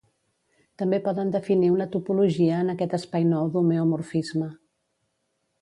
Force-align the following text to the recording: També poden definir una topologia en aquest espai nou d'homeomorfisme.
També 0.81 0.99
poden 1.07 1.33
definir 1.35 1.69
una 1.75 1.87
topologia 1.97 2.63
en 2.63 2.73
aquest 2.75 2.97
espai 3.01 3.31
nou 3.35 3.55
d'homeomorfisme. 3.57 4.53